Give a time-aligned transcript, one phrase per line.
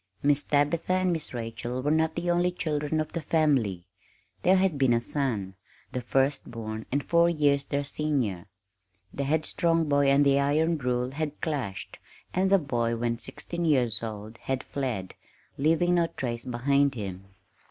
[0.23, 3.85] Miss Tabitha and Miss Rachel were not the only children of the family.
[4.41, 5.53] There had been a son
[5.91, 8.47] the first born, and four years their senior.
[9.13, 11.99] The headstrong boy and the iron rule had clashed,
[12.33, 15.13] and the boy, when sixteen years old, had fled,
[15.59, 17.25] leaving no trace behind him.